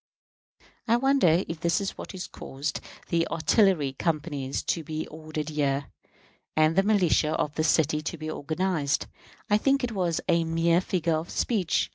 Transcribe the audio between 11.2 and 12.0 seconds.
speech.